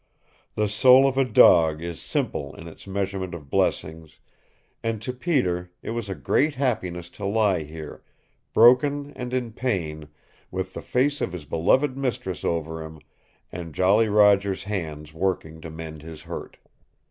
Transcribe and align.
The 0.55 0.67
soul 0.67 1.07
of 1.07 1.15
a 1.15 1.23
dog 1.23 1.83
is 1.83 2.01
simple 2.01 2.55
in 2.55 2.67
its 2.67 2.87
measurement 2.87 3.35
of 3.35 3.51
blessings, 3.51 4.19
and 4.81 4.99
to 4.99 5.13
Peter 5.13 5.69
it 5.83 5.91
was 5.91 6.09
a 6.09 6.15
great 6.15 6.55
happiness 6.55 7.07
to 7.11 7.25
lie 7.27 7.61
here, 7.61 8.01
broken 8.51 9.13
and 9.15 9.31
in 9.31 9.51
pain, 9.53 10.07
with 10.49 10.73
the 10.73 10.81
face 10.81 11.21
of 11.21 11.33
his 11.33 11.45
beloved 11.45 11.95
mistress 11.95 12.43
over 12.43 12.81
him 12.81 12.97
and 13.51 13.75
Jolly 13.75 14.09
Roger's 14.09 14.63
hands 14.63 15.13
working 15.13 15.61
to 15.61 15.69
mend 15.69 16.01
his 16.01 16.23
hurt. 16.23 16.57